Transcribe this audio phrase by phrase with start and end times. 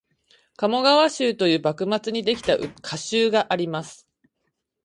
[0.57, 4.07] 「鴨川集」という幕末にできた歌集があります